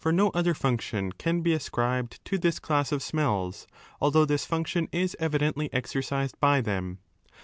^ 0.01 0.03
For 0.03 0.11
no 0.11 0.29
other 0.29 0.55
function 0.55 1.11
can 1.11 1.41
be 1.41 1.53
ascribed 1.53 2.25
to 2.25 2.39
this 2.39 2.57
class 2.57 2.91
of 2.91 3.03
smells, 3.03 3.67
although 3.99 4.25
this 4.25 4.47
function 4.47 4.89
is 4.91 5.15
evidently 5.19 5.65
17 5.65 5.77
exercised 5.77 6.39
by 6.39 6.59
them. 6.59 6.97